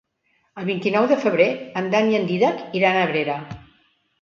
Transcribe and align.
El 0.61 0.63
vint-i-nou 0.69 1.09
de 1.11 1.17
febrer 1.25 1.47
en 1.83 1.91
Dan 1.97 2.09
i 2.15 2.17
en 2.21 2.25
Dídac 2.33 2.65
iran 2.81 2.99
a 3.03 3.07
Abrera. 3.11 3.37